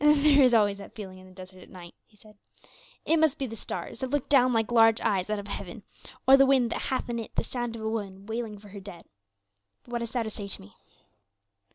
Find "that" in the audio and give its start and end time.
0.79-0.95, 3.99-4.09, 6.71-6.81